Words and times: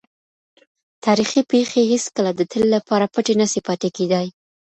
تاریخي 1.05 1.41
پېښې 1.51 1.81
هېڅکله 1.91 2.31
د 2.35 2.41
تل 2.51 2.63
لپاره 2.75 3.05
پټې 3.13 3.33
نه 3.41 3.45
سي 3.51 3.59
پاتې 3.67 3.89
کېدای. 3.97 4.27